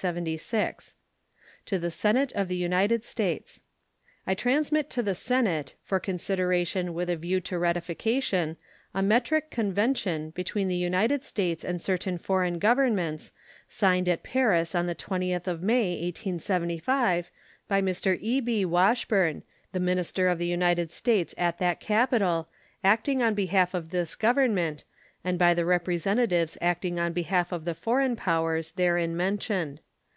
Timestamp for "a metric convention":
8.94-10.30